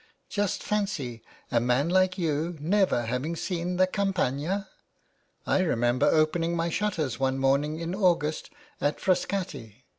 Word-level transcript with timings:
Just 0.29 0.63
fancy 0.63 1.21
a 1.51 1.59
man 1.59 1.87
like 1.87 2.17
you 2.17 2.57
never 2.59 3.03
having 3.05 3.35
seen 3.35 3.77
the 3.77 3.85
Campagna. 3.85 4.67
I 5.45 5.59
remember 5.59 6.07
opening 6.07 6.55
my 6.55 6.71
shutters 6.71 7.19
one 7.19 7.37
morning 7.37 7.77
in 7.79 7.93
AugustatFrascati. 7.93 9.83